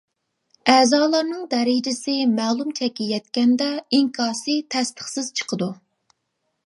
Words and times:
ئەزالارنىڭ 0.75 1.43
دەرىجىسى 1.51 2.15
مەلۇم 2.39 2.73
چەككە 2.79 3.09
يەتكەندە 3.11 3.69
ئىنكاسى 3.99 4.57
تەستىقسىز 4.77 5.31
چىقىدۇ. 5.43 5.69